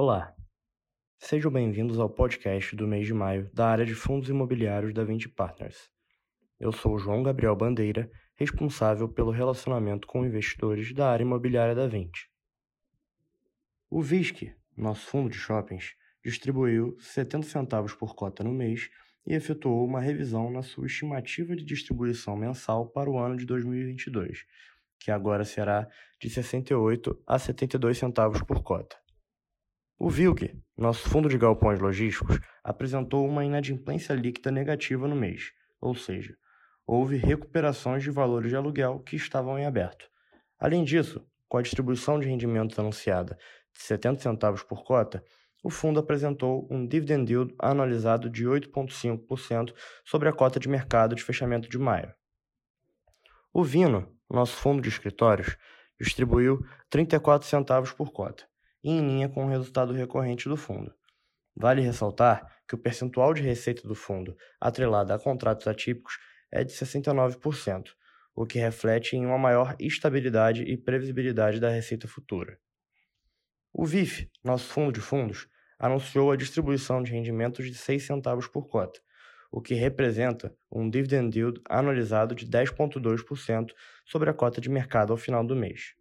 Olá, 0.00 0.32
sejam 1.18 1.50
bem-vindos 1.50 1.98
ao 1.98 2.08
podcast 2.08 2.76
do 2.76 2.86
mês 2.86 3.04
de 3.04 3.12
maio 3.12 3.50
da 3.52 3.66
área 3.66 3.84
de 3.84 3.96
fundos 3.96 4.28
imobiliários 4.28 4.94
da 4.94 5.02
Vinci 5.02 5.28
Partners. 5.28 5.90
Eu 6.60 6.70
sou 6.70 7.00
João 7.00 7.20
Gabriel 7.20 7.56
Bandeira, 7.56 8.08
responsável 8.36 9.08
pelo 9.08 9.32
relacionamento 9.32 10.06
com 10.06 10.24
investidores 10.24 10.94
da 10.94 11.10
área 11.10 11.24
imobiliária 11.24 11.74
da 11.74 11.88
Vinci. 11.88 12.28
O 13.90 14.00
VISC, 14.00 14.54
nosso 14.76 15.04
fundo 15.04 15.28
de 15.28 15.36
shoppings, 15.36 15.96
distribuiu 16.24 16.96
70 17.00 17.48
centavos 17.48 17.92
por 17.92 18.14
cota 18.14 18.44
no 18.44 18.52
mês 18.52 18.88
e 19.26 19.34
efetuou 19.34 19.84
uma 19.84 20.00
revisão 20.00 20.48
na 20.48 20.62
sua 20.62 20.86
estimativa 20.86 21.56
de 21.56 21.64
distribuição 21.64 22.36
mensal 22.36 22.88
para 22.88 23.10
o 23.10 23.18
ano 23.18 23.36
de 23.36 23.44
2022, 23.44 24.46
que 24.96 25.10
agora 25.10 25.44
será 25.44 25.88
de 26.20 26.30
68 26.30 27.20
a 27.26 27.36
72 27.36 27.98
centavos 27.98 28.40
por 28.42 28.62
cota. 28.62 28.96
O 30.00 30.08
VILG, 30.08 30.54
nosso 30.76 31.08
fundo 31.08 31.28
de 31.28 31.36
galpões 31.36 31.80
logísticos, 31.80 32.38
apresentou 32.62 33.26
uma 33.26 33.44
inadimplência 33.44 34.12
líquida 34.12 34.48
negativa 34.48 35.08
no 35.08 35.16
mês, 35.16 35.50
ou 35.80 35.92
seja, 35.92 36.36
houve 36.86 37.16
recuperações 37.16 38.04
de 38.04 38.10
valores 38.12 38.48
de 38.48 38.54
aluguel 38.54 39.00
que 39.00 39.16
estavam 39.16 39.58
em 39.58 39.66
aberto. 39.66 40.08
Além 40.56 40.84
disso, 40.84 41.26
com 41.48 41.58
a 41.58 41.62
distribuição 41.62 42.20
de 42.20 42.28
rendimentos 42.28 42.78
anunciada 42.78 43.36
de 43.74 43.82
70 43.82 44.22
centavos 44.22 44.62
por 44.62 44.84
cota, 44.84 45.20
o 45.64 45.68
fundo 45.68 45.98
apresentou 45.98 46.68
um 46.70 46.86
dividend 46.86 47.28
yield 47.28 47.52
anualizado 47.58 48.30
de 48.30 48.44
8,5% 48.44 49.74
sobre 50.04 50.28
a 50.28 50.32
cota 50.32 50.60
de 50.60 50.68
mercado 50.68 51.16
de 51.16 51.24
fechamento 51.24 51.68
de 51.68 51.76
maio. 51.76 52.14
O 53.52 53.64
Vino, 53.64 54.16
nosso 54.30 54.54
fundo 54.54 54.80
de 54.80 54.88
escritórios, 54.88 55.56
distribuiu 56.00 56.64
34 56.88 57.48
centavos 57.48 57.90
por 57.90 58.12
cota 58.12 58.46
em 58.82 59.00
linha 59.00 59.28
com 59.28 59.44
o 59.44 59.48
resultado 59.48 59.92
recorrente 59.92 60.48
do 60.48 60.56
fundo. 60.56 60.94
Vale 61.56 61.82
ressaltar 61.82 62.46
que 62.68 62.74
o 62.74 62.78
percentual 62.78 63.34
de 63.34 63.42
receita 63.42 63.86
do 63.86 63.94
fundo 63.94 64.36
atrelado 64.60 65.12
a 65.12 65.18
contratos 65.18 65.66
atípicos 65.66 66.18
é 66.52 66.62
de 66.62 66.72
69%, 66.72 67.88
o 68.34 68.46
que 68.46 68.58
reflete 68.58 69.16
em 69.16 69.26
uma 69.26 69.38
maior 69.38 69.74
estabilidade 69.80 70.62
e 70.62 70.76
previsibilidade 70.76 71.58
da 71.58 71.68
receita 71.68 72.06
futura. 72.06 72.58
O 73.72 73.84
VIF, 73.84 74.30
nosso 74.44 74.66
fundo 74.66 74.92
de 74.92 75.00
fundos, 75.00 75.48
anunciou 75.78 76.30
a 76.30 76.36
distribuição 76.36 77.02
de 77.02 77.12
rendimentos 77.12 77.66
de 77.66 77.74
6 77.74 78.06
centavos 78.06 78.46
por 78.46 78.68
cota, 78.68 79.00
o 79.50 79.60
que 79.60 79.74
representa 79.74 80.54
um 80.70 80.88
dividend 80.88 81.36
yield 81.36 81.60
anualizado 81.68 82.34
de 82.34 82.46
10,2% 82.46 83.72
sobre 84.04 84.30
a 84.30 84.34
cota 84.34 84.60
de 84.60 84.68
mercado 84.68 85.12
ao 85.12 85.16
final 85.16 85.44
do 85.44 85.56
mês. 85.56 85.94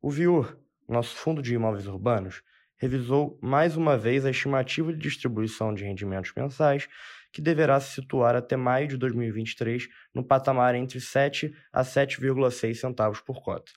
O 0.00 0.10
VIUR, 0.10 0.56
nosso 0.92 1.14
fundo 1.16 1.42
de 1.42 1.54
imóveis 1.54 1.86
urbanos, 1.86 2.42
revisou 2.76 3.38
mais 3.42 3.76
uma 3.76 3.98
vez 3.98 4.24
a 4.24 4.30
estimativa 4.30 4.92
de 4.92 4.98
distribuição 4.98 5.74
de 5.74 5.84
rendimentos 5.84 6.32
mensais, 6.34 6.88
que 7.32 7.42
deverá 7.42 7.78
se 7.80 7.94
situar 7.94 8.34
até 8.34 8.56
maio 8.56 8.88
de 8.88 8.96
2023 8.96 9.88
no 10.14 10.24
patamar 10.24 10.74
entre 10.74 11.00
7 11.00 11.54
a 11.72 11.82
7,6 11.82 12.74
centavos 12.76 13.20
por 13.20 13.42
cota. 13.42 13.70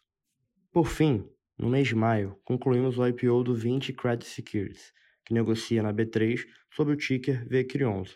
Por 0.71 0.87
fim, 0.87 1.27
no 1.57 1.69
mês 1.69 1.87
de 1.87 1.95
maio, 1.95 2.39
concluímos 2.45 2.97
o 2.97 3.05
IPO 3.05 3.43
do 3.43 3.53
20 3.53 3.91
Credit 3.93 4.29
Securities, 4.29 4.93
que 5.25 5.33
negocia 5.33 5.83
na 5.83 5.93
B3 5.93 6.45
sob 6.73 6.91
o 6.91 6.95
ticker 6.95 7.47
VCRI11. 7.47 8.15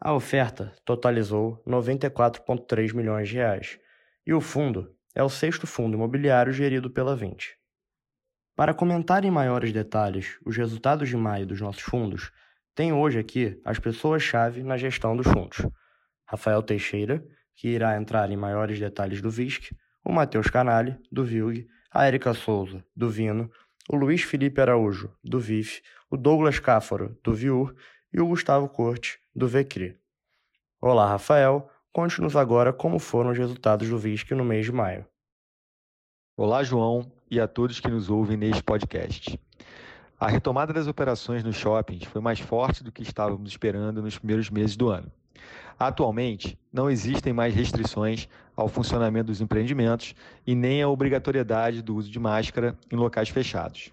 A 0.00 0.14
oferta 0.14 0.74
totalizou 0.84 1.62
94,3 1.66 2.94
milhões 2.94 3.28
de 3.28 3.36
reais, 3.36 3.78
e 4.26 4.32
o 4.32 4.40
fundo 4.40 4.94
é 5.14 5.22
o 5.22 5.28
sexto 5.28 5.66
fundo 5.66 5.96
imobiliário 5.96 6.52
gerido 6.52 6.90
pela 6.90 7.14
20. 7.14 7.61
Para 8.54 8.74
comentar 8.74 9.24
em 9.24 9.30
maiores 9.30 9.72
detalhes 9.72 10.38
os 10.44 10.56
resultados 10.56 11.08
de 11.08 11.16
maio 11.16 11.46
dos 11.46 11.60
nossos 11.60 11.82
fundos, 11.82 12.30
tenho 12.74 12.96
hoje 12.96 13.18
aqui 13.18 13.60
as 13.64 13.78
pessoas-chave 13.78 14.62
na 14.62 14.76
gestão 14.76 15.16
dos 15.16 15.26
fundos. 15.26 15.66
Rafael 16.26 16.62
Teixeira, 16.62 17.24
que 17.54 17.68
irá 17.68 17.96
entrar 17.96 18.30
em 18.30 18.36
maiores 18.36 18.78
detalhes 18.78 19.22
do 19.22 19.30
VISC, 19.30 19.74
o 20.04 20.12
Matheus 20.12 20.48
Canali, 20.48 20.98
do 21.10 21.24
VILG, 21.24 21.66
a 21.90 22.06
Erika 22.06 22.34
Souza, 22.34 22.84
do 22.94 23.08
Vino, 23.08 23.50
o 23.88 23.96
Luiz 23.96 24.22
Felipe 24.22 24.60
Araújo, 24.60 25.14
do 25.22 25.40
VIF, 25.40 25.82
o 26.10 26.16
Douglas 26.16 26.58
Cáfaro, 26.58 27.18
do 27.22 27.32
VIUR 27.32 27.74
e 28.12 28.20
o 28.20 28.26
Gustavo 28.26 28.68
Corte, 28.68 29.18
do 29.34 29.48
VECRI. 29.48 29.98
Olá, 30.80 31.08
Rafael. 31.08 31.70
Conte-nos 31.92 32.36
agora 32.36 32.72
como 32.72 32.98
foram 32.98 33.30
os 33.30 33.38
resultados 33.38 33.88
do 33.88 33.98
VISC 33.98 34.32
no 34.32 34.44
mês 34.44 34.66
de 34.66 34.72
maio. 34.72 35.06
Olá, 36.36 36.62
João, 36.62 37.12
e 37.32 37.40
a 37.40 37.48
todos 37.48 37.80
que 37.80 37.88
nos 37.88 38.10
ouvem 38.10 38.36
neste 38.36 38.62
podcast. 38.62 39.40
A 40.20 40.28
retomada 40.28 40.70
das 40.70 40.86
operações 40.86 41.42
nos 41.42 41.56
shoppings 41.56 42.04
foi 42.04 42.20
mais 42.20 42.38
forte 42.38 42.84
do 42.84 42.92
que 42.92 43.02
estávamos 43.02 43.48
esperando 43.48 44.02
nos 44.02 44.18
primeiros 44.18 44.50
meses 44.50 44.76
do 44.76 44.90
ano. 44.90 45.10
Atualmente, 45.78 46.58
não 46.70 46.90
existem 46.90 47.32
mais 47.32 47.54
restrições 47.54 48.28
ao 48.54 48.68
funcionamento 48.68 49.28
dos 49.28 49.40
empreendimentos 49.40 50.14
e 50.46 50.54
nem 50.54 50.82
a 50.82 50.88
obrigatoriedade 50.90 51.80
do 51.80 51.96
uso 51.96 52.10
de 52.10 52.18
máscara 52.18 52.76
em 52.90 52.96
locais 52.96 53.30
fechados. 53.30 53.90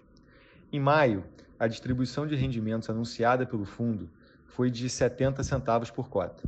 Em 0.70 0.78
maio, 0.78 1.24
a 1.58 1.66
distribuição 1.66 2.26
de 2.26 2.36
rendimentos 2.36 2.90
anunciada 2.90 3.46
pelo 3.46 3.64
fundo 3.64 4.10
foi 4.48 4.70
de 4.70 4.86
70 4.86 5.42
centavos 5.44 5.90
por 5.90 6.10
cota. 6.10 6.46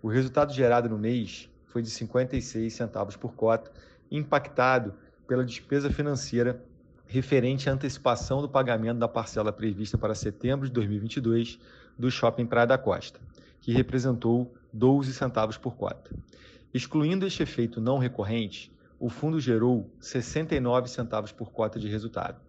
O 0.00 0.06
resultado 0.06 0.52
gerado 0.52 0.88
no 0.88 0.98
mês 0.98 1.50
foi 1.66 1.82
de 1.82 1.90
56 1.90 2.72
centavos 2.72 3.16
por 3.16 3.34
cota, 3.34 3.72
impactado 4.08 4.94
pela 5.28 5.44
despesa 5.44 5.90
financeira 5.90 6.64
referente 7.06 7.68
à 7.68 7.72
antecipação 7.74 8.40
do 8.40 8.48
pagamento 8.48 8.98
da 8.98 9.06
parcela 9.06 9.52
prevista 9.52 9.98
para 9.98 10.14
setembro 10.14 10.66
de 10.66 10.72
2022 10.72 11.58
do 11.98 12.10
Shopping 12.10 12.46
Praia 12.46 12.66
da 12.66 12.78
Costa, 12.78 13.20
que 13.60 13.70
representou 13.70 14.54
12 14.72 15.12
centavos 15.12 15.58
por 15.58 15.76
cota. 15.76 16.10
Excluindo 16.72 17.26
este 17.26 17.42
efeito 17.42 17.78
não 17.78 17.98
recorrente, 17.98 18.72
o 18.98 19.10
fundo 19.10 19.38
gerou 19.38 19.90
69 20.00 20.88
centavos 20.88 21.30
por 21.30 21.52
cota 21.52 21.78
de 21.78 21.88
resultado. 21.88 22.40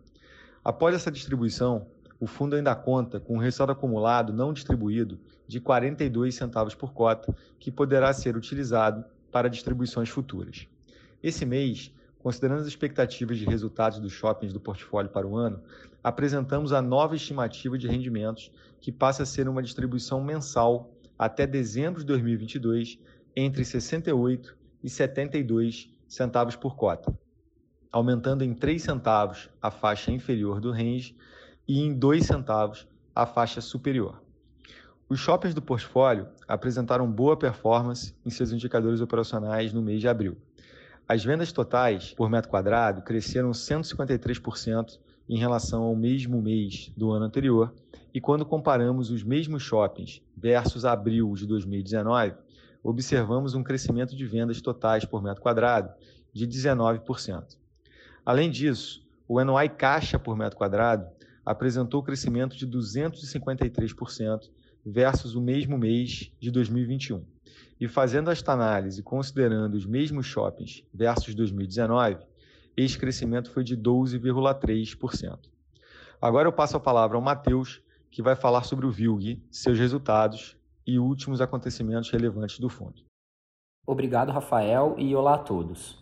Após 0.64 0.96
essa 0.96 1.12
distribuição, 1.12 1.86
o 2.18 2.28
fundo 2.28 2.56
ainda 2.56 2.76
conta 2.76 3.20
com 3.20 3.36
um 3.36 3.40
resultado 3.40 3.74
acumulado 3.74 4.32
não 4.32 4.54
distribuído 4.54 5.20
de 5.46 5.60
42 5.60 6.34
centavos 6.34 6.76
por 6.76 6.94
cota, 6.94 7.36
que 7.60 7.72
poderá 7.72 8.14
ser 8.14 8.38
utilizado 8.38 9.04
para 9.32 9.50
distribuições 9.50 10.10
futuras. 10.10 10.68
Esse 11.22 11.46
mês, 11.46 11.92
Considerando 12.20 12.60
as 12.60 12.68
expectativas 12.68 13.38
de 13.38 13.46
resultados 13.46 13.98
dos 13.98 14.12
shoppings 14.12 14.52
do 14.52 14.60
portfólio 14.60 15.10
para 15.10 15.26
o 15.26 15.38
ano, 15.38 15.64
apresentamos 16.04 16.74
a 16.74 16.82
nova 16.82 17.16
estimativa 17.16 17.78
de 17.78 17.88
rendimentos, 17.88 18.52
que 18.82 18.92
passa 18.92 19.24
a 19.24 19.26
ser 19.26 19.48
uma 19.48 19.64
distribuição 19.64 20.22
mensal 20.22 20.92
até 21.18 21.48
dezembro 21.48 22.02
de 22.02 22.06
2022 22.08 23.00
entre 23.36 23.64
68 23.64 24.58
e 24.84 24.90
72 24.90 25.90
centavos 26.08 26.58
por 26.58 26.76
cota, 26.76 27.18
aumentando 27.90 28.44
em 28.44 28.54
3 28.54 28.82
centavos 28.82 29.50
a 29.62 29.72
faixa 29.72 30.12
inferior 30.12 30.60
do 30.60 30.72
range 30.72 31.16
e 31.66 31.80
em 31.80 31.94
2 31.94 32.26
centavos 32.26 32.86
a 33.16 33.26
faixa 33.26 33.62
superior. 33.62 34.22
Os 35.08 35.20
shoppings 35.20 35.56
do 35.56 35.62
portfólio 35.62 36.28
apresentaram 36.48 37.10
boa 37.10 37.38
performance 37.38 38.14
em 38.26 38.30
seus 38.30 38.52
indicadores 38.52 39.00
operacionais 39.00 39.72
no 39.74 39.82
mês 39.82 40.02
de 40.02 40.08
abril. 40.08 40.38
As 41.12 41.26
vendas 41.26 41.52
totais 41.52 42.14
por 42.14 42.30
metro 42.30 42.52
quadrado 42.52 43.02
cresceram 43.02 43.50
153% 43.50 45.00
em 45.28 45.40
relação 45.40 45.82
ao 45.82 45.96
mesmo 45.96 46.40
mês 46.40 46.94
do 46.96 47.10
ano 47.10 47.26
anterior, 47.26 47.74
e 48.14 48.22
quando 48.22 48.46
comparamos 48.46 49.10
os 49.10 49.24
mesmos 49.24 49.64
shoppings 49.64 50.22
versus 50.38 50.86
abril 50.86 51.34
de 51.34 51.48
2019, 51.48 52.36
observamos 52.84 53.56
um 53.56 53.64
crescimento 53.64 54.16
de 54.16 54.24
vendas 54.24 54.62
totais 54.62 55.04
por 55.04 55.24
metro 55.24 55.42
quadrado 55.42 55.92
de 56.32 56.48
19%. 56.48 57.58
Além 58.24 58.52
disso, 58.52 59.04
o 59.28 59.44
NOI 59.44 59.68
caixa 59.68 60.20
por 60.20 60.38
metro 60.38 60.60
quadrado 60.60 61.08
apresentou 61.44 62.04
crescimento 62.04 62.56
de 62.56 62.68
253% 62.68 64.48
versus 64.86 65.34
o 65.34 65.42
mesmo 65.42 65.76
mês 65.76 66.32
de 66.40 66.52
2021. 66.52 67.26
E 67.80 67.88
fazendo 67.88 68.30
esta 68.30 68.52
análise, 68.52 69.02
considerando 69.02 69.76
os 69.76 69.86
mesmos 69.86 70.26
shoppings 70.26 70.84
versus 70.94 71.34
2019, 71.34 72.18
esse 72.76 72.98
crescimento 72.98 73.50
foi 73.52 73.64
de 73.64 73.78
12,3%. 73.78 75.40
Agora 76.22 76.48
eu 76.48 76.52
passo 76.52 76.76
a 76.76 76.80
palavra 76.80 77.16
ao 77.16 77.24
Matheus, 77.24 77.82
que 78.12 78.22
vai 78.22 78.36
falar 78.36 78.64
sobre 78.64 78.86
o 78.86 78.92
VILG, 78.92 79.42
seus 79.50 79.80
resultados 79.80 80.58
e 80.86 81.00
últimos 81.00 81.40
acontecimentos 81.40 82.10
relevantes 82.10 82.60
do 82.60 82.68
fundo. 82.68 83.04
Obrigado, 83.88 84.32
Rafael, 84.32 84.96
e 84.98 85.16
olá 85.16 85.36
a 85.36 85.40
todos. 85.40 85.98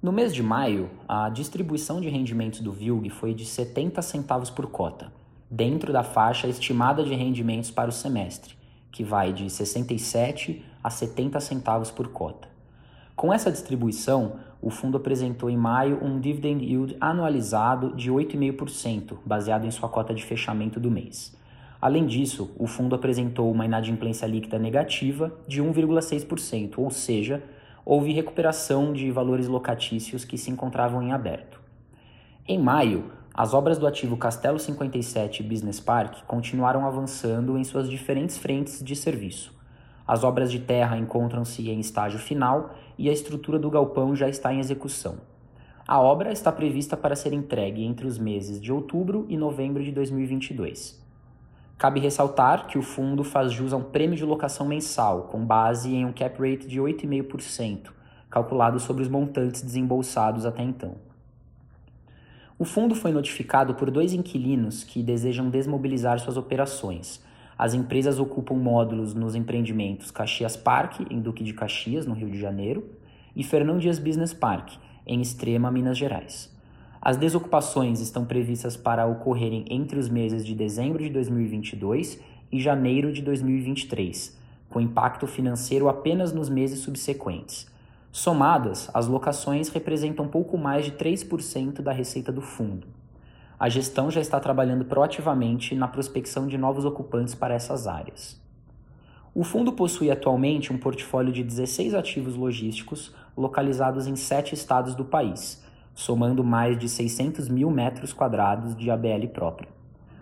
No 0.00 0.12
mês 0.12 0.32
de 0.32 0.42
maio, 0.42 0.88
a 1.08 1.28
distribuição 1.28 2.00
de 2.00 2.08
rendimentos 2.08 2.60
do 2.60 2.72
VILG 2.72 3.10
foi 3.10 3.34
de 3.34 3.44
70 3.44 4.00
centavos 4.02 4.50
por 4.50 4.68
cota, 4.68 5.12
dentro 5.50 5.92
da 5.92 6.04
faixa 6.04 6.46
estimada 6.46 7.02
de 7.02 7.14
rendimentos 7.14 7.70
para 7.70 7.88
o 7.88 7.92
semestre, 7.92 8.56
que 8.92 9.02
vai 9.02 9.32
de 9.32 9.50
67 9.50 10.64
a 10.86 10.90
70 10.90 11.40
centavos 11.40 11.90
por 11.90 12.06
cota. 12.12 12.46
Com 13.16 13.32
essa 13.32 13.50
distribuição, 13.50 14.36
o 14.62 14.70
fundo 14.70 14.96
apresentou 14.96 15.50
em 15.50 15.56
maio 15.56 15.98
um 16.00 16.20
dividend 16.20 16.64
yield 16.64 16.96
anualizado 17.00 17.92
de 17.96 18.08
8,5%, 18.08 19.16
baseado 19.26 19.66
em 19.66 19.70
sua 19.72 19.88
cota 19.88 20.14
de 20.14 20.24
fechamento 20.24 20.78
do 20.78 20.88
mês. 20.88 21.36
Além 21.80 22.06
disso, 22.06 22.54
o 22.56 22.68
fundo 22.68 22.94
apresentou 22.94 23.50
uma 23.50 23.64
inadimplência 23.64 24.26
líquida 24.26 24.60
negativa 24.60 25.36
de 25.48 25.60
1,6%, 25.60 26.74
ou 26.78 26.88
seja, 26.92 27.42
houve 27.84 28.12
recuperação 28.12 28.92
de 28.92 29.10
valores 29.10 29.48
locatícios 29.48 30.24
que 30.24 30.38
se 30.38 30.52
encontravam 30.52 31.02
em 31.02 31.10
aberto. 31.10 31.60
Em 32.46 32.60
maio, 32.60 33.10
as 33.34 33.54
obras 33.54 33.76
do 33.76 33.88
ativo 33.88 34.16
Castelo 34.16 34.60
57 34.60 35.42
Business 35.42 35.80
Park 35.80 36.22
continuaram 36.28 36.86
avançando 36.86 37.58
em 37.58 37.64
suas 37.64 37.90
diferentes 37.90 38.38
frentes 38.38 38.80
de 38.84 38.94
serviço. 38.94 39.55
As 40.06 40.22
obras 40.22 40.52
de 40.52 40.60
terra 40.60 40.96
encontram-se 40.96 41.68
em 41.68 41.80
estágio 41.80 42.18
final 42.18 42.74
e 42.96 43.08
a 43.08 43.12
estrutura 43.12 43.58
do 43.58 43.70
galpão 43.70 44.14
já 44.14 44.28
está 44.28 44.52
em 44.52 44.60
execução. 44.60 45.16
A 45.86 46.00
obra 46.00 46.32
está 46.32 46.50
prevista 46.50 46.96
para 46.96 47.16
ser 47.16 47.32
entregue 47.32 47.84
entre 47.84 48.06
os 48.06 48.18
meses 48.18 48.60
de 48.60 48.72
outubro 48.72 49.26
e 49.28 49.36
novembro 49.36 49.82
de 49.82 49.92
2022. 49.92 51.00
Cabe 51.78 52.00
ressaltar 52.00 52.66
que 52.66 52.78
o 52.78 52.82
fundo 52.82 53.22
faz 53.22 53.52
jus 53.52 53.72
a 53.72 53.76
um 53.76 53.82
prêmio 53.82 54.16
de 54.16 54.24
locação 54.24 54.66
mensal, 54.66 55.24
com 55.24 55.44
base 55.44 55.94
em 55.94 56.06
um 56.06 56.12
cap 56.12 56.38
rate 56.40 56.66
de 56.66 56.80
8,5%, 56.80 57.90
calculado 58.30 58.80
sobre 58.80 59.02
os 59.02 59.08
montantes 59.08 59.62
desembolsados 59.62 60.46
até 60.46 60.62
então. 60.62 60.94
O 62.58 62.64
fundo 62.64 62.94
foi 62.94 63.12
notificado 63.12 63.74
por 63.74 63.90
dois 63.90 64.14
inquilinos 64.14 64.82
que 64.82 65.02
desejam 65.02 65.50
desmobilizar 65.50 66.18
suas 66.18 66.38
operações. 66.38 67.22
As 67.58 67.72
empresas 67.72 68.18
ocupam 68.18 68.54
módulos 68.54 69.14
nos 69.14 69.34
empreendimentos 69.34 70.10
Caxias 70.10 70.56
Park, 70.56 71.00
em 71.10 71.20
Duque 71.20 71.42
de 71.42 71.54
Caxias, 71.54 72.04
no 72.04 72.12
Rio 72.12 72.28
de 72.28 72.38
Janeiro, 72.38 72.84
e 73.34 73.42
Fernão 73.42 73.78
Dias 73.78 73.98
Business 73.98 74.34
Park, 74.34 74.74
em 75.06 75.22
Extrema, 75.22 75.70
Minas 75.70 75.96
Gerais. 75.96 76.54
As 77.00 77.16
desocupações 77.16 78.00
estão 78.00 78.24
previstas 78.24 78.76
para 78.76 79.06
ocorrerem 79.06 79.64
entre 79.70 79.98
os 79.98 80.08
meses 80.08 80.44
de 80.44 80.54
dezembro 80.54 81.02
de 81.02 81.08
2022 81.08 82.20
e 82.52 82.60
janeiro 82.60 83.12
de 83.12 83.22
2023, 83.22 84.36
com 84.68 84.80
impacto 84.80 85.26
financeiro 85.26 85.88
apenas 85.88 86.32
nos 86.32 86.48
meses 86.48 86.80
subsequentes. 86.80 87.66
Somadas, 88.12 88.90
as 88.92 89.06
locações 89.06 89.68
representam 89.68 90.26
pouco 90.26 90.58
mais 90.58 90.84
de 90.84 90.92
3% 90.92 91.80
da 91.80 91.92
receita 91.92 92.32
do 92.32 92.40
fundo. 92.40 92.95
A 93.58 93.70
gestão 93.70 94.10
já 94.10 94.20
está 94.20 94.38
trabalhando 94.38 94.84
proativamente 94.84 95.74
na 95.74 95.88
prospecção 95.88 96.46
de 96.46 96.58
novos 96.58 96.84
ocupantes 96.84 97.34
para 97.34 97.54
essas 97.54 97.86
áreas. 97.86 98.38
O 99.34 99.42
fundo 99.42 99.72
possui 99.72 100.10
atualmente 100.10 100.72
um 100.72 100.78
portfólio 100.78 101.32
de 101.32 101.42
16 101.42 101.94
ativos 101.94 102.34
logísticos 102.34 103.14
localizados 103.34 104.06
em 104.06 104.14
sete 104.14 104.54
estados 104.54 104.94
do 104.94 105.06
país, 105.06 105.64
somando 105.94 106.44
mais 106.44 106.78
de 106.78 106.86
600 106.86 107.48
mil 107.48 107.70
metros 107.70 108.12
quadrados 108.12 108.76
de 108.76 108.90
ABL 108.90 109.28
própria. 109.32 109.70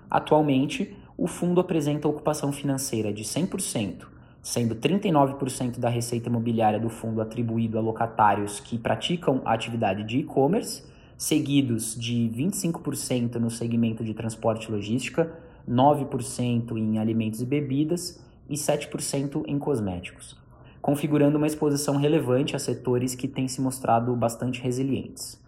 Atualmente, 0.09 0.97
o 1.17 1.27
fundo 1.27 1.61
apresenta 1.61 2.07
ocupação 2.07 2.53
financeira 2.53 3.13
de 3.13 3.25
100%, 3.25 4.07
sendo 4.41 4.77
39% 4.77 5.81
da 5.81 5.89
receita 5.89 6.29
imobiliária 6.29 6.79
do 6.79 6.89
fundo 6.89 7.21
atribuído 7.21 7.79
a 7.79 7.81
locatários 7.81 8.61
que 8.61 8.79
praticam 8.79 9.43
a 9.45 9.55
atividade 9.55 10.05
de 10.05 10.19
e-commerce, 10.19 10.85
seguidos 11.16 11.94
de 11.94 12.31
25% 12.34 13.37
no 13.37 13.50
segmento 13.50 14.05
de 14.05 14.14
transporte 14.14 14.69
e 14.69 14.72
logística, 14.72 15.32
9% 15.69 16.76
em 16.76 16.99
alimentos 16.99 17.40
e 17.40 17.46
bebidas 17.46 18.22
e 18.49 18.55
7% 18.55 19.44
em 19.46 19.58
cosméticos, 19.58 20.37
configurando 20.82 21.38
uma 21.38 21.46
exposição 21.46 21.96
relevante 21.96 22.55
a 22.55 22.58
setores 22.58 23.14
que 23.14 23.28
têm 23.28 23.49
se 23.49 23.61
mostrado 23.61 24.14
bastante 24.14 24.61
resilientes. 24.61 25.43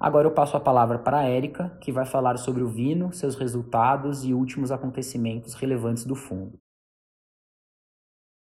Agora 0.00 0.26
eu 0.26 0.32
passo 0.32 0.56
a 0.56 0.60
palavra 0.60 0.98
para 0.98 1.18
a 1.18 1.24
Érica, 1.24 1.76
que 1.80 1.92
vai 1.92 2.04
falar 2.04 2.36
sobre 2.36 2.62
o 2.62 2.68
Vino, 2.68 3.12
seus 3.12 3.36
resultados 3.36 4.24
e 4.24 4.34
últimos 4.34 4.72
acontecimentos 4.72 5.54
relevantes 5.54 6.04
do 6.04 6.16
fundo. 6.16 6.58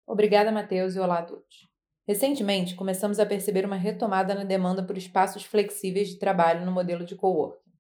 Obrigada, 0.08 0.52
Matheus, 0.52 0.96
e 0.96 1.00
olá 1.00 1.20
a 1.20 1.24
todos. 1.24 1.71
Recentemente, 2.12 2.76
começamos 2.76 3.22
a 3.22 3.26
perceber 3.26 3.66
uma 3.66 3.78
retomada 3.78 4.36
na 4.36 4.44
demanda 4.44 4.84
por 4.84 4.98
espaços 4.98 5.46
flexíveis 5.46 6.10
de 6.10 6.20
trabalho 6.20 6.66
no 6.66 6.72
modelo 6.74 7.06
de 7.06 7.16
coworking. 7.16 7.72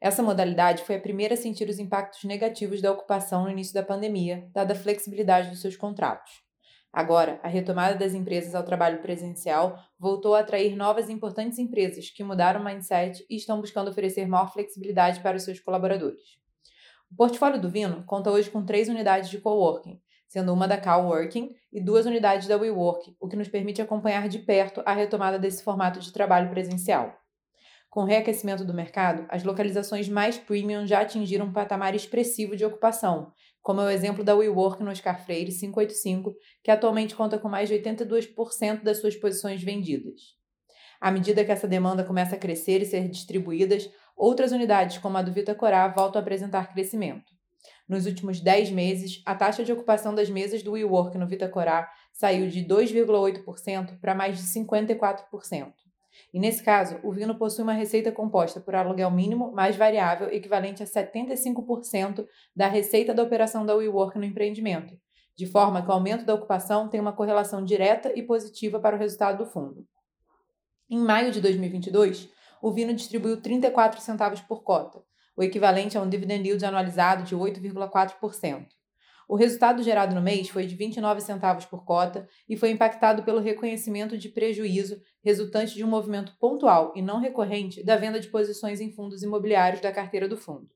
Essa 0.00 0.22
modalidade 0.22 0.82
foi 0.84 0.96
a 0.96 1.00
primeira 1.00 1.34
a 1.34 1.36
sentir 1.36 1.68
os 1.68 1.78
impactos 1.78 2.24
negativos 2.24 2.80
da 2.80 2.90
ocupação 2.90 3.44
no 3.44 3.50
início 3.50 3.74
da 3.74 3.82
pandemia, 3.82 4.48
dada 4.54 4.72
a 4.72 4.74
flexibilidade 4.74 5.50
dos 5.50 5.60
seus 5.60 5.76
contratos. 5.76 6.32
Agora, 6.90 7.38
a 7.42 7.48
retomada 7.48 7.94
das 7.94 8.14
empresas 8.14 8.54
ao 8.54 8.62
trabalho 8.62 9.02
presencial 9.02 9.78
voltou 9.98 10.34
a 10.34 10.40
atrair 10.40 10.74
novas 10.74 11.10
e 11.10 11.12
importantes 11.12 11.58
empresas 11.58 12.08
que 12.08 12.24
mudaram 12.24 12.62
o 12.62 12.64
mindset 12.64 13.22
e 13.28 13.36
estão 13.36 13.60
buscando 13.60 13.90
oferecer 13.90 14.26
maior 14.26 14.50
flexibilidade 14.50 15.20
para 15.20 15.36
os 15.36 15.42
seus 15.42 15.60
colaboradores. 15.60 16.22
O 17.12 17.16
portfólio 17.16 17.60
do 17.60 17.68
Vino 17.68 18.02
conta 18.06 18.30
hoje 18.30 18.50
com 18.50 18.64
três 18.64 18.88
unidades 18.88 19.28
de 19.28 19.36
coworking, 19.36 20.00
sendo 20.34 20.52
uma 20.52 20.66
da 20.66 20.76
Coworking 20.76 21.54
e 21.72 21.80
duas 21.80 22.06
unidades 22.06 22.48
da 22.48 22.56
WeWork, 22.56 23.14
o 23.20 23.28
que 23.28 23.36
nos 23.36 23.46
permite 23.46 23.80
acompanhar 23.80 24.28
de 24.28 24.40
perto 24.40 24.82
a 24.84 24.92
retomada 24.92 25.38
desse 25.38 25.62
formato 25.62 26.00
de 26.00 26.12
trabalho 26.12 26.50
presencial. 26.50 27.16
Com 27.88 28.00
o 28.00 28.04
reaquecimento 28.04 28.64
do 28.64 28.74
mercado, 28.74 29.24
as 29.28 29.44
localizações 29.44 30.08
mais 30.08 30.36
premium 30.36 30.88
já 30.88 31.02
atingiram 31.02 31.46
um 31.46 31.52
patamar 31.52 31.94
expressivo 31.94 32.56
de 32.56 32.64
ocupação, 32.64 33.30
como 33.62 33.80
é 33.80 33.84
o 33.84 33.90
exemplo 33.90 34.24
da 34.24 34.34
WeWork 34.34 34.82
no 34.82 34.90
Oscar 34.90 35.24
Freire 35.24 35.52
585, 35.52 36.34
que 36.64 36.70
atualmente 36.72 37.14
conta 37.14 37.38
com 37.38 37.48
mais 37.48 37.68
de 37.68 37.76
82% 37.76 38.82
das 38.82 38.98
suas 38.98 39.14
posições 39.14 39.62
vendidas. 39.62 40.20
À 41.00 41.12
medida 41.12 41.44
que 41.44 41.52
essa 41.52 41.68
demanda 41.68 42.02
começa 42.02 42.34
a 42.34 42.38
crescer 42.40 42.82
e 42.82 42.86
ser 42.86 43.08
distribuídas, 43.08 43.88
outras 44.16 44.50
unidades, 44.50 44.98
como 44.98 45.16
a 45.16 45.22
do 45.22 45.32
Vita 45.32 45.54
Corá, 45.54 45.86
voltam 45.86 46.18
a 46.18 46.22
apresentar 46.22 46.72
crescimento. 46.72 47.32
Nos 47.86 48.06
últimos 48.06 48.40
10 48.40 48.70
meses, 48.70 49.22
a 49.26 49.34
taxa 49.34 49.62
de 49.62 49.72
ocupação 49.72 50.14
das 50.14 50.30
mesas 50.30 50.62
do 50.62 50.72
WeWork 50.72 51.18
no 51.18 51.26
Vitacorá 51.26 51.90
saiu 52.12 52.48
de 52.48 52.64
2,8% 52.64 54.00
para 54.00 54.14
mais 54.14 54.38
de 54.38 54.44
54%. 54.44 55.72
E 56.32 56.38
nesse 56.38 56.62
caso, 56.62 56.98
o 57.02 57.12
Vino 57.12 57.36
possui 57.36 57.62
uma 57.62 57.72
receita 57.72 58.10
composta 58.10 58.60
por 58.60 58.74
aluguel 58.74 59.10
mínimo 59.10 59.52
mais 59.52 59.76
variável 59.76 60.32
equivalente 60.32 60.82
a 60.82 60.86
75% 60.86 62.26
da 62.54 62.68
receita 62.68 63.12
da 63.12 63.22
operação 63.22 63.66
da 63.66 63.74
WeWork 63.74 64.18
no 64.18 64.24
empreendimento, 64.24 64.96
de 65.36 65.46
forma 65.46 65.82
que 65.82 65.88
o 65.88 65.92
aumento 65.92 66.24
da 66.24 66.34
ocupação 66.34 66.88
tem 66.88 67.00
uma 67.00 67.12
correlação 67.12 67.64
direta 67.64 68.12
e 68.16 68.22
positiva 68.22 68.80
para 68.80 68.96
o 68.96 68.98
resultado 68.98 69.44
do 69.44 69.50
fundo. 69.50 69.86
Em 70.88 70.98
maio 70.98 71.32
de 71.32 71.40
2022, 71.40 72.30
o 72.62 72.72
Vino 72.72 72.94
distribuiu 72.94 73.42
34 73.42 74.00
centavos 74.00 74.40
por 74.40 74.62
cota, 74.62 75.02
o 75.36 75.42
equivalente 75.42 75.96
a 75.96 76.02
um 76.02 76.08
dividend 76.08 76.46
yield 76.46 76.64
anualizado 76.64 77.24
de 77.24 77.34
8,4%. 77.36 78.66
O 79.26 79.36
resultado 79.36 79.82
gerado 79.82 80.14
no 80.14 80.20
mês 80.20 80.48
foi 80.48 80.66
de 80.66 80.74
29 80.74 81.20
centavos 81.20 81.64
por 81.64 81.84
cota 81.84 82.28
e 82.48 82.56
foi 82.56 82.70
impactado 82.70 83.22
pelo 83.22 83.40
reconhecimento 83.40 84.18
de 84.18 84.28
prejuízo 84.28 85.00
resultante 85.22 85.74
de 85.74 85.82
um 85.82 85.88
movimento 85.88 86.36
pontual 86.38 86.92
e 86.94 87.00
não 87.00 87.20
recorrente 87.20 87.82
da 87.82 87.96
venda 87.96 88.20
de 88.20 88.28
posições 88.28 88.80
em 88.80 88.92
fundos 88.92 89.22
imobiliários 89.22 89.80
da 89.80 89.90
carteira 89.90 90.28
do 90.28 90.36
fundo. 90.36 90.68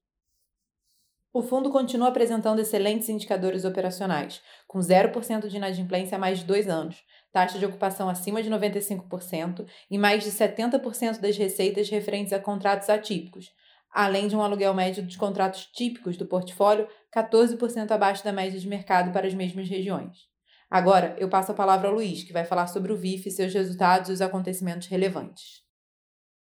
O 1.31 1.43
fundo 1.43 1.71
continua 1.71 2.09
apresentando 2.09 2.59
excelentes 2.59 3.11
indicadores 3.11 3.67
operacionais, 3.67 4.41
com 4.67 4.79
0% 4.79 5.47
de 5.47 5.57
inadimplência 5.59 6.17
há 6.17 6.19
mais 6.19 6.39
de 6.39 6.47
dois 6.47 6.69
anos, 6.69 7.05
taxa 7.31 7.59
de 7.59 7.67
ocupação 7.67 8.09
acima 8.09 8.43
de 8.43 8.51
95% 8.51 9.67
e 9.91 9.99
mais 9.99 10.25
de 10.25 10.31
70% 10.31 11.21
das 11.21 11.37
receitas 11.37 11.91
referentes 11.91 12.33
a 12.33 12.41
contratos 12.41 12.89
atípicos, 12.89 13.53
além 13.93 14.29
de 14.29 14.37
um 14.37 14.43
aluguel 14.43 14.75
médio 14.75 15.03
dos 15.03 15.17
contratos 15.17 15.67
típicos 15.67 16.17
do 16.17 16.27
portfólio 16.27 16.87
14% 17.15 17.91
abaixo 17.91 18.25
da 18.25 18.33
média 18.33 18.59
de 18.59 18.69
mercado 18.69 19.13
para 19.13 19.27
as 19.27 19.35
mesmas 19.35 19.69
regiões. 19.69 20.29
Agora, 20.71 21.17
eu 21.19 21.29
passo 21.29 21.53
a 21.53 21.55
palavra 21.55 21.89
ao 21.89 21.95
Luiz, 21.95 22.23
que 22.23 22.33
vai 22.33 22.45
falar 22.45 22.67
sobre 22.67 22.93
o 22.93 22.97
VIF, 22.97 23.31
seus 23.31 23.55
resultados 23.55 24.11
e 24.11 24.13
os 24.13 24.21
acontecimentos 24.21 24.87
relevantes. 24.89 25.63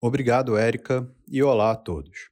Obrigado, 0.00 0.56
Érica, 0.56 1.10
e 1.26 1.42
olá 1.42 1.70
a 1.70 1.76
todos. 1.76 2.30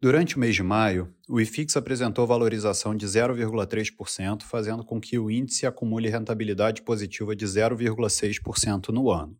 Durante 0.00 0.36
o 0.36 0.38
mês 0.38 0.54
de 0.54 0.62
maio, 0.62 1.12
o 1.28 1.40
IFIX 1.40 1.76
apresentou 1.76 2.26
valorização 2.26 2.94
de 2.94 3.04
0,3%, 3.04 4.42
fazendo 4.42 4.84
com 4.84 5.00
que 5.00 5.18
o 5.18 5.30
índice 5.30 5.66
acumule 5.66 6.08
rentabilidade 6.08 6.82
positiva 6.82 7.34
de 7.34 7.44
0,6% 7.44 8.90
no 8.90 9.10
ano. 9.10 9.36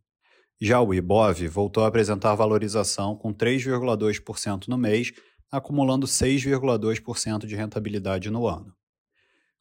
Já 0.61 0.81
o 0.81 0.93
IBOV 0.93 1.47
voltou 1.47 1.85
a 1.85 1.87
apresentar 1.87 2.35
valorização 2.35 3.15
com 3.15 3.33
3,2% 3.33 4.67
no 4.67 4.77
mês, 4.77 5.13
acumulando 5.49 6.05
6,2% 6.05 7.45
de 7.45 7.55
rentabilidade 7.55 8.29
no 8.29 8.45
ano. 8.45 8.73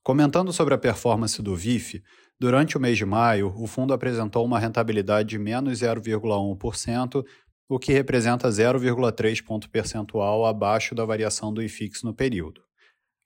Comentando 0.03 0.53
sobre 0.53 0.75
a 0.75 0.79
performance 0.79 1.41
do 1.41 1.55
VIF, 1.55 2.03
durante 2.41 2.77
o 2.77 2.81
mês 2.81 2.99
de 2.99 3.05
maio, 3.05 3.55
o 3.57 3.67
fundo 3.69 3.93
apresentou 3.93 4.45
uma 4.45 4.59
rentabilidade 4.59 5.29
de 5.29 5.39
menos 5.39 5.81
0,1%, 5.81 7.25
o 7.69 7.79
que 7.79 7.93
representa 7.93 8.49
0,3 8.49 9.45
ponto 9.45 9.71
percentual 9.71 10.47
abaixo 10.47 10.95
da 10.97 11.05
variação 11.05 11.53
do 11.53 11.63
IFIX 11.63 12.03
no 12.03 12.15
período. 12.15 12.63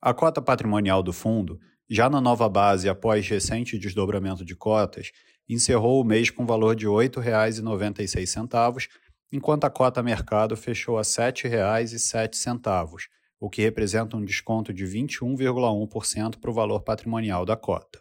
A 0.00 0.12
cota 0.12 0.42
patrimonial 0.42 1.02
do 1.02 1.12
fundo, 1.12 1.58
já 1.88 2.10
na 2.10 2.20
nova 2.20 2.48
base 2.48 2.88
após 2.88 3.26
recente 3.28 3.78
desdobramento 3.78 4.44
de 4.44 4.56
cotas, 4.56 5.10
encerrou 5.52 6.00
o 6.00 6.04
mês 6.04 6.30
com 6.30 6.46
valor 6.46 6.74
de 6.74 6.86
R$ 6.86 6.92
8,96, 6.92 8.88
enquanto 9.32 9.64
a 9.64 9.70
cota 9.70 10.02
mercado 10.02 10.56
fechou 10.56 10.96
a 10.96 11.02
R$ 11.02 11.06
7,07, 11.06 13.08
o 13.40 13.50
que 13.50 13.62
representa 13.62 14.16
um 14.16 14.24
desconto 14.24 14.72
de 14.72 14.84
21,1% 14.84 16.38
para 16.38 16.50
o 16.50 16.54
valor 16.54 16.80
patrimonial 16.80 17.44
da 17.44 17.56
cota. 17.56 18.00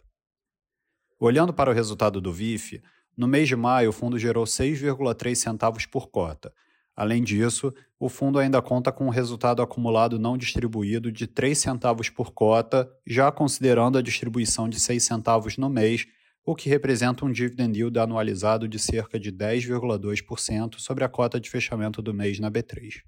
Olhando 1.18 1.52
para 1.52 1.70
o 1.70 1.74
resultado 1.74 2.20
do 2.20 2.32
VIF, 2.32 2.80
no 3.16 3.26
mês 3.26 3.48
de 3.48 3.56
maio 3.56 3.90
o 3.90 3.92
fundo 3.92 4.18
gerou 4.18 4.44
6,3 4.44 5.34
centavos 5.34 5.86
por 5.86 6.08
cota. 6.08 6.52
Além 6.94 7.22
disso, 7.22 7.72
o 7.98 8.08
fundo 8.08 8.38
ainda 8.38 8.60
conta 8.60 8.92
com 8.92 9.06
um 9.06 9.10
resultado 9.10 9.62
acumulado 9.62 10.18
não 10.18 10.36
distribuído 10.36 11.10
de 11.10 11.26
3 11.26 11.58
centavos 11.58 12.08
por 12.08 12.32
cota, 12.32 12.88
já 13.06 13.32
considerando 13.32 13.98
a 13.98 14.02
distribuição 14.02 14.68
de 14.68 14.78
6 14.78 15.02
centavos 15.02 15.56
no 15.56 15.70
mês 15.70 16.06
o 16.44 16.56
que 16.56 16.68
representa 16.68 17.24
um 17.24 17.30
dividend 17.30 17.78
yield 17.78 17.98
anualizado 17.98 18.66
de 18.66 18.78
cerca 18.78 19.18
de 19.18 19.30
10,2% 19.30 20.78
sobre 20.78 21.04
a 21.04 21.08
cota 21.08 21.38
de 21.38 21.48
fechamento 21.48 22.02
do 22.02 22.12
mês 22.12 22.40
na 22.40 22.50
B3. 22.50 23.02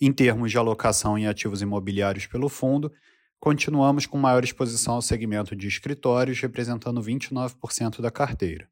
Em 0.00 0.12
termos 0.12 0.50
de 0.50 0.58
alocação 0.58 1.16
em 1.16 1.28
ativos 1.28 1.62
imobiliários 1.62 2.26
pelo 2.26 2.48
fundo, 2.48 2.92
continuamos 3.38 4.04
com 4.04 4.18
maior 4.18 4.42
exposição 4.42 4.94
ao 4.94 5.02
segmento 5.02 5.54
de 5.54 5.68
escritórios, 5.68 6.40
representando 6.40 7.00
29% 7.00 8.00
da 8.00 8.10
carteira. 8.10 8.68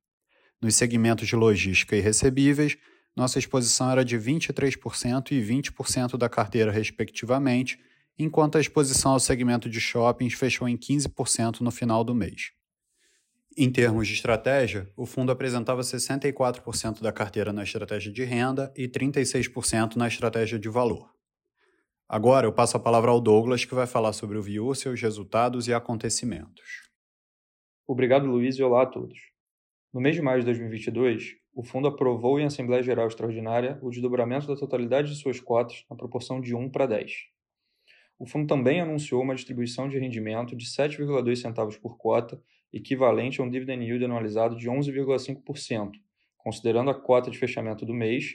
Nos 0.61 0.75
segmentos 0.75 1.29
de 1.29 1.37
logística 1.37 1.97
e 1.97 2.01
recebíveis, 2.01 2.77
nossa 3.17 3.39
exposição 3.39 3.91
era 3.91 4.05
de 4.05 4.19
23% 4.19 5.31
e 5.31 5.41
20% 5.41 6.17
da 6.17 6.29
carteira, 6.29 6.73
respectivamente, 6.73 7.79
enquanto 8.19 8.59
a 8.59 8.61
exposição 8.61 9.13
ao 9.13 9.21
segmento 9.21 9.71
de 9.71 9.81
shoppings 9.81 10.35
fechou 10.35 10.69
em 10.69 10.77
15% 10.77 11.61
no 11.61 11.71
final 11.71 12.03
do 12.03 12.15
mês. 12.15 12.53
Em 13.63 13.71
termos 13.71 14.09
de 14.09 14.15
estratégia, 14.15 14.91
o 14.97 15.05
fundo 15.05 15.31
apresentava 15.31 15.83
64% 15.83 17.03
da 17.03 17.13
carteira 17.13 17.53
na 17.53 17.63
estratégia 17.63 18.11
de 18.11 18.25
renda 18.25 18.73
e 18.75 18.89
36% 18.89 19.97
na 19.97 20.09
estratégia 20.09 20.59
de 20.59 20.71
valor. 20.71 21.15
Agora 22.09 22.47
eu 22.47 22.55
passo 22.55 22.79
a 22.79 22.81
palavra 22.81 23.11
ao 23.11 23.21
Douglas, 23.21 23.67
que 23.67 23.75
vai 23.75 23.87
falar 23.87 24.15
sobre 24.15 24.39
o 24.39 24.43
VIU, 24.43 24.75
seus 24.75 24.99
resultados 25.03 25.69
e 25.69 25.75
acontecimentos. 25.75 26.89
Obrigado, 27.87 28.25
Luiz, 28.25 28.57
e 28.57 28.63
olá 28.63 28.85
a 28.85 28.87
todos. 28.87 29.19
No 29.93 30.01
mês 30.01 30.17
de 30.17 30.23
maio 30.23 30.41
de 30.41 30.47
2022, 30.47 31.37
o 31.53 31.63
fundo 31.63 31.87
aprovou 31.87 32.41
em 32.41 32.47
Assembleia 32.47 32.83
Geral 32.83 33.09
Extraordinária 33.09 33.79
o 33.83 33.91
desdobramento 33.91 34.47
da 34.47 34.57
totalidade 34.57 35.11
de 35.11 35.17
suas 35.17 35.39
cotas 35.39 35.85
na 35.91 35.95
proporção 35.95 36.41
de 36.41 36.55
1 36.55 36.71
para 36.71 36.87
10. 36.87 37.13
O 38.19 38.27
fundo 38.27 38.47
também 38.47 38.81
anunciou 38.81 39.21
uma 39.21 39.35
distribuição 39.35 39.87
de 39.87 39.99
rendimento 39.99 40.57
de 40.57 40.65
7,2 40.65 41.37
centavos 41.37 41.77
por 41.77 41.99
cota 41.99 42.43
equivalente 42.73 43.41
a 43.41 43.45
um 43.45 43.51
dividend 43.51 43.85
yield 43.85 44.05
anualizado 44.05 44.57
de 44.57 44.69
11,5%, 44.69 45.93
considerando 46.39 46.91
a 46.91 46.95
cota 46.95 47.31
de 47.31 47.39
fechamento 47.39 47.85
do 47.85 47.95
mês 47.95 48.35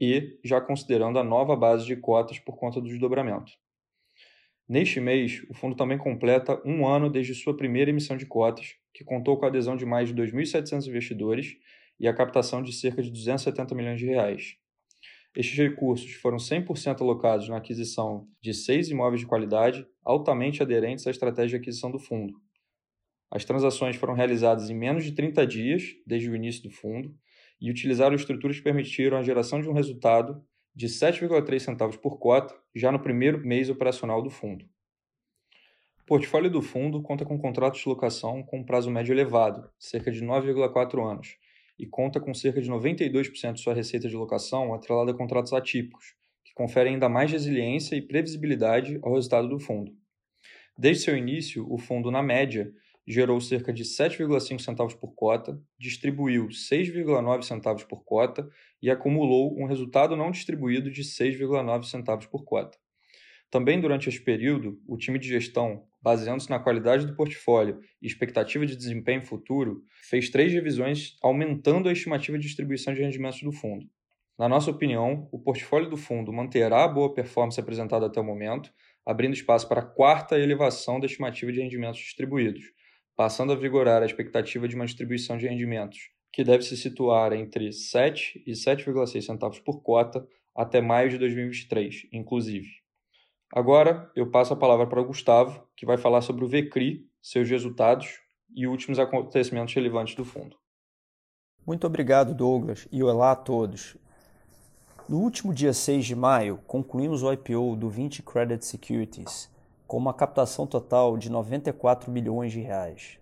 e 0.00 0.38
já 0.44 0.60
considerando 0.60 1.18
a 1.18 1.24
nova 1.24 1.54
base 1.54 1.86
de 1.86 1.96
cotas 1.96 2.38
por 2.38 2.56
conta 2.56 2.80
do 2.80 2.88
desdobramento. 2.88 3.52
Neste 4.66 4.98
mês, 4.98 5.42
o 5.50 5.54
fundo 5.54 5.76
também 5.76 5.98
completa 5.98 6.60
um 6.64 6.86
ano 6.86 7.10
desde 7.10 7.34
sua 7.34 7.56
primeira 7.56 7.90
emissão 7.90 8.16
de 8.16 8.24
cotas, 8.24 8.74
que 8.94 9.04
contou 9.04 9.36
com 9.36 9.44
a 9.44 9.48
adesão 9.48 9.76
de 9.76 9.84
mais 9.84 10.08
de 10.08 10.14
2.700 10.14 10.86
investidores 10.88 11.56
e 12.00 12.08
a 12.08 12.14
captação 12.14 12.62
de 12.62 12.72
cerca 12.72 13.02
de 13.02 13.10
270 13.10 13.74
milhões 13.74 14.00
de 14.00 14.06
reais. 14.06 14.56
Estes 15.36 15.58
recursos 15.58 16.12
foram 16.14 16.38
100% 16.38 17.00
alocados 17.00 17.48
na 17.48 17.56
aquisição 17.56 18.26
de 18.40 18.54
seis 18.54 18.88
imóveis 18.88 19.20
de 19.20 19.26
qualidade 19.26 19.86
altamente 20.04 20.62
aderentes 20.62 21.06
à 21.06 21.10
estratégia 21.10 21.58
de 21.58 21.62
aquisição 21.62 21.90
do 21.90 21.98
fundo, 21.98 22.34
as 23.30 23.44
transações 23.44 23.96
foram 23.96 24.14
realizadas 24.14 24.70
em 24.70 24.74
menos 24.74 25.04
de 25.04 25.12
30 25.12 25.46
dias, 25.46 25.82
desde 26.06 26.30
o 26.30 26.36
início 26.36 26.62
do 26.62 26.70
fundo, 26.70 27.14
e 27.60 27.70
utilizaram 27.70 28.14
estruturas 28.14 28.56
que 28.56 28.62
permitiram 28.62 29.16
a 29.16 29.22
geração 29.22 29.60
de 29.60 29.68
um 29.68 29.72
resultado 29.72 30.44
de 30.74 30.86
7,3 30.86 31.58
centavos 31.60 31.96
por 31.96 32.18
cota 32.18 32.54
já 32.74 32.90
no 32.90 33.00
primeiro 33.00 33.38
mês 33.38 33.70
operacional 33.70 34.22
do 34.22 34.30
fundo. 34.30 34.64
O 36.00 36.06
portfólio 36.06 36.50
do 36.50 36.60
fundo 36.60 37.00
conta 37.00 37.24
com 37.24 37.38
contratos 37.38 37.80
de 37.80 37.88
locação 37.88 38.42
com 38.42 38.58
um 38.58 38.64
prazo 38.64 38.90
médio 38.90 39.14
elevado, 39.14 39.70
cerca 39.78 40.10
de 40.10 40.22
9,4 40.22 41.10
anos, 41.10 41.38
e 41.78 41.86
conta 41.86 42.20
com 42.20 42.34
cerca 42.34 42.60
de 42.60 42.70
92% 42.70 43.54
de 43.54 43.60
sua 43.60 43.72
receita 43.72 44.08
de 44.08 44.14
locação 44.14 44.74
atrelada 44.74 45.12
a 45.12 45.14
contratos 45.14 45.52
atípicos, 45.52 46.14
que 46.44 46.52
conferem 46.54 46.94
ainda 46.94 47.08
mais 47.08 47.32
resiliência 47.32 47.96
e 47.96 48.02
previsibilidade 48.02 48.98
ao 49.02 49.14
resultado 49.14 49.48
do 49.48 49.58
fundo. 49.58 49.92
Desde 50.76 51.04
seu 51.04 51.16
início, 51.16 51.66
o 51.72 51.78
fundo, 51.78 52.10
na 52.10 52.22
média, 52.22 52.70
gerou 53.06 53.40
cerca 53.40 53.72
de 53.72 53.84
7,5 53.84 54.60
centavos 54.60 54.94
por 54.94 55.14
cota, 55.14 55.60
distribuiu 55.78 56.48
6,9 56.48 57.42
centavos 57.42 57.84
por 57.84 58.04
cota 58.04 58.48
e 58.80 58.90
acumulou 58.90 59.58
um 59.58 59.66
resultado 59.66 60.16
não 60.16 60.30
distribuído 60.30 60.90
de 60.90 61.02
6,9 61.02 61.84
centavos 61.84 62.26
por 62.26 62.44
cota. 62.44 62.78
Também 63.50 63.80
durante 63.80 64.08
esse 64.08 64.20
período, 64.20 64.80
o 64.86 64.96
time 64.96 65.18
de 65.18 65.28
gestão, 65.28 65.84
baseando-se 66.02 66.50
na 66.50 66.58
qualidade 66.58 67.06
do 67.06 67.14
portfólio 67.14 67.78
e 68.02 68.06
expectativa 68.06 68.66
de 68.66 68.76
desempenho 68.76 69.22
futuro, 69.22 69.84
fez 70.02 70.28
três 70.28 70.52
revisões 70.52 71.16
aumentando 71.22 71.88
a 71.88 71.92
estimativa 71.92 72.36
de 72.36 72.46
distribuição 72.46 72.92
de 72.92 73.00
rendimentos 73.00 73.40
do 73.42 73.52
fundo. 73.52 73.88
Na 74.36 74.48
nossa 74.48 74.72
opinião, 74.72 75.28
o 75.30 75.38
portfólio 75.38 75.88
do 75.88 75.96
fundo 75.96 76.32
manterá 76.32 76.82
a 76.82 76.88
boa 76.88 77.14
performance 77.14 77.60
apresentada 77.60 78.06
até 78.06 78.20
o 78.20 78.24
momento, 78.24 78.72
abrindo 79.06 79.34
espaço 79.34 79.68
para 79.68 79.82
a 79.82 79.86
quarta 79.86 80.36
elevação 80.36 80.98
da 80.98 81.06
estimativa 81.06 81.52
de 81.52 81.60
rendimentos 81.60 82.00
distribuídos, 82.00 82.64
passando 83.16 83.52
a 83.52 83.56
vigorar 83.56 84.02
a 84.02 84.06
expectativa 84.06 84.66
de 84.66 84.74
uma 84.74 84.86
distribuição 84.86 85.36
de 85.36 85.46
rendimentos, 85.46 86.10
que 86.32 86.42
deve 86.42 86.64
se 86.64 86.76
situar 86.76 87.32
entre 87.32 87.72
7 87.72 88.42
e 88.46 88.52
7,6 88.52 89.22
centavos 89.22 89.60
por 89.60 89.82
cota 89.82 90.26
até 90.54 90.80
maio 90.80 91.10
de 91.10 91.18
2023, 91.18 92.08
inclusive. 92.12 92.68
Agora 93.52 94.10
eu 94.16 94.30
passo 94.30 94.52
a 94.52 94.56
palavra 94.56 94.86
para 94.86 95.00
o 95.00 95.04
Gustavo, 95.04 95.66
que 95.76 95.86
vai 95.86 95.96
falar 95.96 96.22
sobre 96.22 96.44
o 96.44 96.48
VCRI, 96.48 97.06
seus 97.22 97.48
resultados 97.48 98.20
e 98.54 98.66
últimos 98.66 98.98
acontecimentos 98.98 99.74
relevantes 99.74 100.14
do 100.14 100.24
fundo. 100.24 100.56
Muito 101.66 101.86
obrigado, 101.86 102.34
Douglas, 102.34 102.86
e 102.92 103.02
olá 103.02 103.32
a 103.32 103.36
todos. 103.36 103.96
No 105.08 105.18
último 105.18 105.54
dia 105.54 105.72
6 105.72 106.04
de 106.04 106.16
maio, 106.16 106.58
concluímos 106.66 107.22
o 107.22 107.32
IPO 107.32 107.76
do 107.76 107.88
20 107.88 108.22
Credit 108.22 108.64
Securities, 108.64 109.50
com 109.86 109.96
uma 109.96 110.14
captação 110.14 110.66
total 110.66 111.16
de 111.16 111.30
94 111.30 112.10
milhões 112.10 112.52
de 112.52 112.60
reais. 112.60 113.18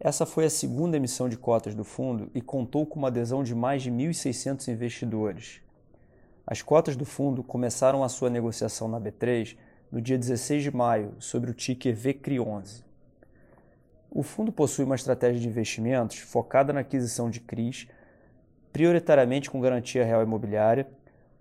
Essa 0.00 0.24
foi 0.24 0.44
a 0.44 0.50
segunda 0.50 0.96
emissão 0.96 1.28
de 1.28 1.36
cotas 1.36 1.74
do 1.74 1.84
fundo 1.84 2.30
e 2.34 2.40
contou 2.40 2.86
com 2.86 2.98
uma 2.98 3.08
adesão 3.08 3.42
de 3.42 3.54
mais 3.54 3.82
de 3.82 3.90
1.600 3.90 4.68
investidores. 4.68 5.60
As 6.46 6.62
cotas 6.62 6.96
do 6.96 7.04
fundo 7.04 7.42
começaram 7.42 8.02
a 8.02 8.08
sua 8.08 8.30
negociação 8.30 8.88
na 8.88 9.00
B3 9.00 9.56
no 9.90 10.00
dia 10.00 10.16
16 10.16 10.62
de 10.62 10.74
maio, 10.74 11.14
sobre 11.18 11.50
o 11.50 11.54
ticker 11.54 11.96
VCRI11. 11.96 12.84
O 14.10 14.22
fundo 14.22 14.50
possui 14.52 14.84
uma 14.84 14.94
estratégia 14.94 15.40
de 15.40 15.48
investimentos 15.48 16.18
focada 16.18 16.72
na 16.72 16.80
aquisição 16.80 17.28
de 17.28 17.40
CRIs, 17.40 17.88
prioritariamente 18.72 19.50
com 19.50 19.60
garantia 19.60 20.04
real 20.04 20.22
imobiliária, 20.22 20.88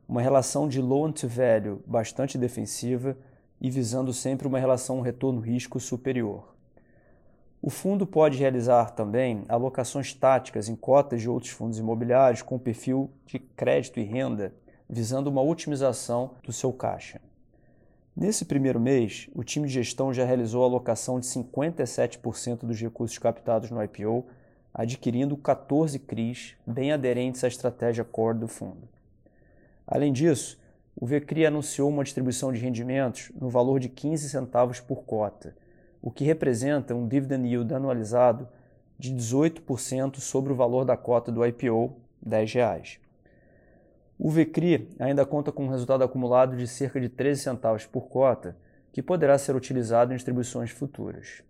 uma 0.07 0.21
relação 0.21 0.67
de 0.67 0.81
loan 0.81 1.11
to 1.11 1.27
value 1.27 1.81
bastante 1.85 2.37
defensiva 2.37 3.17
e 3.59 3.69
visando 3.69 4.13
sempre 4.13 4.47
uma 4.47 4.59
relação 4.59 5.01
retorno-risco 5.01 5.79
superior. 5.79 6.55
O 7.61 7.69
fundo 7.69 8.05
pode 8.05 8.37
realizar 8.37 8.91
também 8.91 9.43
alocações 9.49 10.13
táticas 10.13 10.69
em 10.69 10.75
cotas 10.75 11.21
de 11.21 11.29
outros 11.29 11.51
fundos 11.51 11.79
imobiliários 11.79 12.41
com 12.41 12.59
perfil 12.59 13.09
de 13.25 13.39
crédito 13.39 13.99
e 13.99 14.03
renda, 14.03 14.53
visando 14.87 15.29
uma 15.29 15.41
otimização 15.41 16.31
do 16.43 16.53
seu 16.53 16.71
caixa. 16.71 17.19
Nesse 18.15 18.45
primeiro 18.45 18.79
mês, 18.79 19.29
o 19.35 19.43
time 19.43 19.67
de 19.67 19.73
gestão 19.73 20.13
já 20.13 20.25
realizou 20.25 20.63
a 20.63 20.65
alocação 20.65 21.19
de 21.19 21.27
57% 21.27 22.65
dos 22.65 22.79
recursos 22.79 23.17
captados 23.17 23.69
no 23.69 23.83
IPO, 23.83 24.25
adquirindo 24.73 25.35
14 25.35 25.99
CRIs 25.99 26.55
bem 26.65 26.91
aderentes 26.91 27.43
à 27.43 27.47
estratégia 27.47 28.03
core 28.03 28.39
do 28.39 28.47
fundo. 28.47 28.87
Além 29.85 30.11
disso, 30.11 30.59
o 30.99 31.05
VCRI 31.05 31.45
anunciou 31.45 31.89
uma 31.89 32.03
distribuição 32.03 32.51
de 32.51 32.59
rendimentos 32.59 33.31
no 33.39 33.49
valor 33.49 33.79
de 33.79 33.87
15 33.87 34.29
centavos 34.29 34.79
por 34.79 35.03
cota, 35.03 35.55
o 36.01 36.09
que 36.09 36.23
representa 36.23 36.95
um 36.95 37.07
dividend 37.07 37.47
yield 37.47 37.71
anualizado 37.71 38.47
de 38.97 39.13
18% 39.13 40.19
sobre 40.19 40.51
o 40.51 40.55
valor 40.55 40.83
da 40.83 40.97
cota 40.97 41.31
do 41.31 41.45
IPO, 41.45 41.95
10 42.19 42.51
reais. 42.51 42.99
O 44.17 44.31
VCRI 44.31 44.89
ainda 44.97 45.23
conta 45.23 45.51
com 45.51 45.65
um 45.65 45.69
resultado 45.69 46.03
acumulado 46.03 46.57
de 46.57 46.67
cerca 46.67 46.99
de 46.99 47.09
13 47.09 47.43
centavos 47.43 47.85
por 47.85 48.07
cota, 48.07 48.57
que 48.91 49.03
poderá 49.03 49.37
ser 49.37 49.55
utilizado 49.55 50.11
em 50.11 50.15
distribuições 50.15 50.71
futuras. 50.71 51.43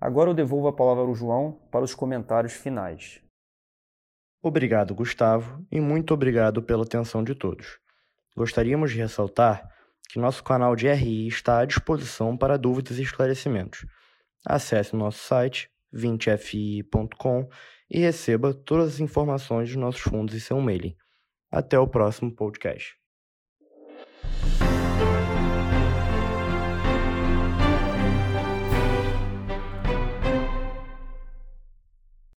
Agora 0.00 0.30
eu 0.30 0.34
devolvo 0.34 0.68
a 0.68 0.72
palavra 0.72 1.02
ao 1.02 1.14
João 1.14 1.58
para 1.72 1.84
os 1.84 1.92
comentários 1.92 2.52
finais. 2.52 3.20
Obrigado, 4.40 4.94
Gustavo, 4.94 5.64
e 5.72 5.80
muito 5.80 6.14
obrigado 6.14 6.62
pela 6.62 6.84
atenção 6.84 7.24
de 7.24 7.34
todos. 7.34 7.82
Gostaríamos 8.36 8.90
de 8.90 8.98
ressaltar 8.98 9.68
que 10.08 10.18
nosso 10.18 10.42
canal 10.44 10.76
de 10.76 10.88
RI 10.88 11.26
está 11.26 11.60
à 11.60 11.64
disposição 11.64 12.36
para 12.36 12.58
dúvidas 12.58 12.98
e 12.98 13.02
esclarecimentos. 13.02 13.86
Acesse 14.44 14.94
nosso 14.96 15.18
site 15.18 15.70
20fi.com 15.94 17.48
e 17.90 18.00
receba 18.00 18.54
todas 18.54 18.94
as 18.94 19.00
informações 19.00 19.68
dos 19.68 19.76
nossos 19.76 20.00
fundos 20.00 20.34
e 20.34 20.40
seu 20.40 20.60
mailing. 20.60 20.96
Até 21.50 21.78
o 21.78 21.86
próximo 21.86 22.34
podcast. 22.34 22.96